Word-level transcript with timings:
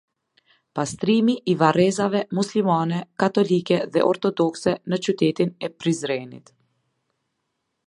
Pastrimi 0.77 1.35
i 1.53 1.53
varrezave 1.59 2.21
muslimane 2.39 3.03
katolike 3.25 3.79
dhe 3.97 4.05
ortodokse 4.13 4.75
ne 4.93 5.01
qytetin 5.09 5.55
e 5.69 5.73
prizrenit 5.83 6.53